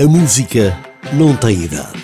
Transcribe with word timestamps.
A 0.00 0.08
música 0.08 0.76
não 1.12 1.36
tem 1.36 1.64
idade. 1.64 2.00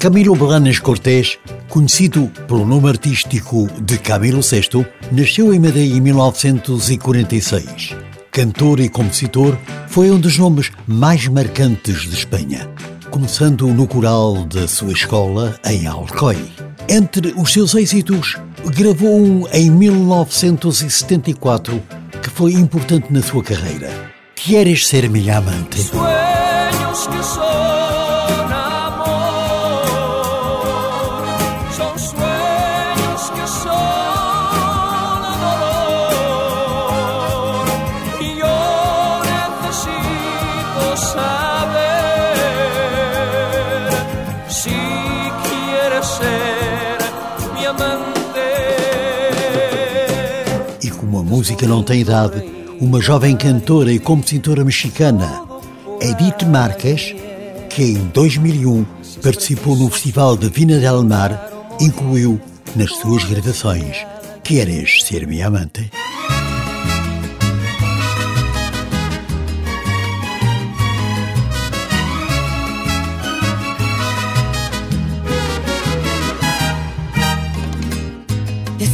Camilo 0.00 0.34
Blanes 0.34 0.80
Cortés, 0.80 1.38
conhecido 1.68 2.26
pelo 2.48 2.66
nome 2.66 2.88
artístico 2.88 3.68
de 3.80 3.96
Camilo 3.96 4.40
VI, 4.40 4.84
nasceu 5.12 5.54
em 5.54 5.60
Madeira 5.60 5.96
em 5.96 6.00
1946. 6.00 7.94
Cantor 8.32 8.80
e 8.80 8.88
compositor, 8.88 9.56
foi 9.86 10.10
um 10.10 10.18
dos 10.18 10.36
nomes 10.36 10.72
mais 10.84 11.28
marcantes 11.28 12.00
de 12.00 12.14
Espanha, 12.14 12.68
começando 13.12 13.68
no 13.68 13.86
coral 13.86 14.44
da 14.46 14.66
sua 14.66 14.94
escola 14.94 15.56
em 15.64 15.86
Alcoy. 15.86 16.38
Entre 16.88 17.32
os 17.36 17.52
seus 17.52 17.72
êxitos, 17.76 18.36
gravou 18.74 19.16
um 19.16 19.46
em 19.52 19.70
1974 19.70 21.80
que 21.80 21.97
foi 22.38 22.52
importante 22.52 23.12
na 23.12 23.20
sua 23.20 23.42
carreira. 23.42 23.90
Queres 24.36 24.86
ser 24.86 25.10
minha 25.10 25.38
amante? 25.38 25.80
Sueños 25.82 27.08
que 27.08 27.22
son 27.24 27.87
E 50.88 50.90
como 50.90 51.18
a 51.18 51.22
música 51.22 51.66
não 51.66 51.82
tem 51.82 52.00
idade, 52.00 52.42
uma 52.80 52.98
jovem 52.98 53.36
cantora 53.36 53.92
e 53.92 53.98
compositora 53.98 54.64
mexicana, 54.64 55.42
Edith 56.00 56.46
Marques, 56.46 57.14
que 57.68 57.82
em 57.82 58.10
2001 58.14 58.86
participou 59.22 59.76
no 59.76 59.90
Festival 59.90 60.34
de 60.34 60.48
Vina 60.48 60.78
del 60.78 61.04
Mar, 61.04 61.50
incluiu 61.78 62.40
nas 62.74 62.90
suas 62.96 63.22
gravações 63.24 63.98
Queres 64.42 65.02
ser 65.04 65.26
minha 65.26 65.48
amante? 65.48 65.90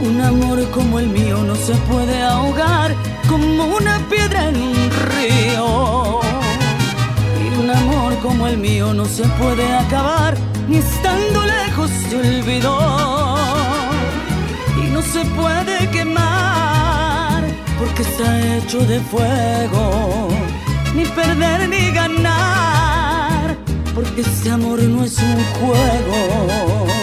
Un 0.00 0.20
amor 0.20 0.62
como 0.70 0.98
el 0.98 1.08
mío 1.08 1.38
no 1.42 1.54
se 1.54 1.74
puede 1.90 2.22
ahogar 2.22 2.94
como 3.28 3.64
una 3.76 3.98
piedra 4.10 4.48
en 4.48 4.56
un 4.56 4.90
río. 5.10 6.20
Y 7.42 7.60
un 7.60 7.70
amor 7.70 8.16
como 8.18 8.46
el 8.46 8.58
mío 8.58 8.92
no 8.92 9.06
se 9.06 9.24
puede 9.40 9.66
acabar 9.74 10.36
ni 10.68 10.78
estando 10.78 11.44
lejos 11.44 11.90
de 12.10 12.16
olvido. 12.16 13.36
Y 14.82 14.90
no 14.90 15.00
se 15.00 15.24
puede 15.24 15.88
quemar 15.90 17.42
porque 17.78 18.02
está 18.02 18.56
hecho 18.56 18.80
de 18.80 19.00
fuego. 19.00 20.28
Ni 20.94 21.04
perder 21.04 21.68
ni 21.68 21.90
ganar 21.90 23.56
porque 23.94 24.20
este 24.20 24.50
amor 24.50 24.82
no 24.82 25.04
es 25.04 25.18
un 25.18 25.42
juego. 25.58 26.95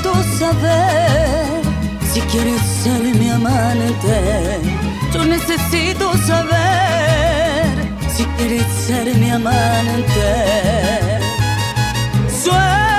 necesito 0.00 0.38
saber 0.38 1.62
si 2.12 2.20
quieres 2.22 2.60
ser 2.62 3.02
mi 3.18 3.28
amante. 3.28 4.60
Yo 5.12 5.24
necesito 5.24 6.12
saber 6.26 7.66
si 8.08 8.24
quieres 8.36 8.66
ser 8.86 9.14
mi 9.16 9.30
amante. 9.30 10.30
Suena 12.42 12.89